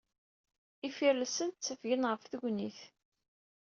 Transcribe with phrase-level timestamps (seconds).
[0.87, 2.79] Ifirellsen ttafgen ɣef tegnit.